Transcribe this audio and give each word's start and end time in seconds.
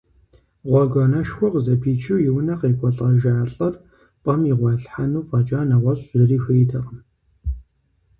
Гъуэгуанэшхуэ 0.69 1.47
къызэпичу 1.53 2.17
и 2.27 2.29
унэ 2.37 2.53
къекӏуалӏэжа 2.59 3.33
лӏыр 3.51 3.73
пӏэм 4.23 4.41
игъуэлъхьэну 4.51 5.25
фӏэкӏа 5.27 5.59
нэгъуэщӏ 5.69 6.07
зыри 6.19 6.37
хуейтэкъым. 6.43 6.99